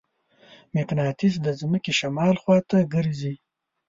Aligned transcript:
مقناطیس 0.75 1.33
د 1.45 1.47
ځمکې 1.59 1.91
شمال 1.99 2.35
خواته 2.41 2.77
ګرځي. 2.93 3.35